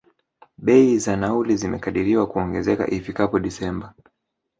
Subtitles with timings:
[0.57, 3.93] Bei za nauli, zimekadiriwa kuongezeka ifikapo December.